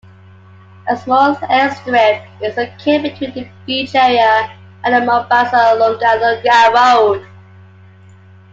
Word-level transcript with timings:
A 0.89 0.97
small 0.97 1.35
airstrip 1.35 2.25
is 2.41 2.57
located 2.57 3.03
between 3.03 3.33
the 3.35 3.47
beach 3.67 3.93
area 3.93 4.51
and 4.83 4.95
the 4.95 5.05
Mombasa-Lunga 5.05 6.17
Lunga 6.19 6.71
road. 6.73 7.27